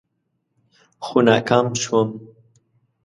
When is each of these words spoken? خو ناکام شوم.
خو 1.05 1.17
ناکام 1.25 1.67
شوم. 1.81 2.09